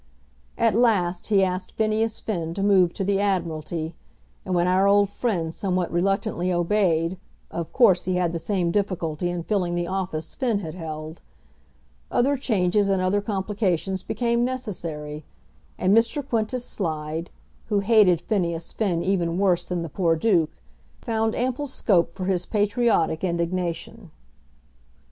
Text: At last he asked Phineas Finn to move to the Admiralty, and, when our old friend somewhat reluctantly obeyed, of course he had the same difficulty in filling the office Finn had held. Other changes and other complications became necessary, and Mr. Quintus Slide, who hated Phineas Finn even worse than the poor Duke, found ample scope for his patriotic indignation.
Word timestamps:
At 0.57 0.73
last 0.73 1.27
he 1.27 1.43
asked 1.43 1.73
Phineas 1.73 2.19
Finn 2.19 2.55
to 2.55 2.63
move 2.63 2.91
to 2.93 3.03
the 3.03 3.19
Admiralty, 3.19 3.93
and, 4.43 4.55
when 4.55 4.67
our 4.67 4.87
old 4.87 5.11
friend 5.11 5.53
somewhat 5.53 5.91
reluctantly 5.91 6.51
obeyed, 6.51 7.19
of 7.51 7.71
course 7.71 8.05
he 8.05 8.15
had 8.15 8.33
the 8.33 8.39
same 8.39 8.71
difficulty 8.71 9.29
in 9.29 9.43
filling 9.43 9.75
the 9.75 9.85
office 9.85 10.33
Finn 10.33 10.57
had 10.57 10.73
held. 10.73 11.21
Other 12.09 12.35
changes 12.35 12.89
and 12.89 12.99
other 12.99 13.21
complications 13.21 14.01
became 14.01 14.43
necessary, 14.43 15.23
and 15.77 15.95
Mr. 15.95 16.27
Quintus 16.27 16.65
Slide, 16.65 17.29
who 17.67 17.81
hated 17.81 18.21
Phineas 18.21 18.73
Finn 18.73 19.03
even 19.03 19.37
worse 19.37 19.65
than 19.65 19.83
the 19.83 19.87
poor 19.87 20.15
Duke, 20.15 20.59
found 21.03 21.35
ample 21.35 21.67
scope 21.67 22.15
for 22.15 22.25
his 22.25 22.47
patriotic 22.47 23.23
indignation. 23.23 24.09